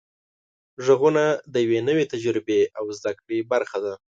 غږونه 0.85 1.23
د 1.53 1.55
یوې 1.65 1.79
نوې 1.89 2.05
تجربې 2.13 2.61
او 2.77 2.85
زده 2.97 3.11
کړې 3.19 3.37
برخه 3.51 3.77
ده. 3.85 3.93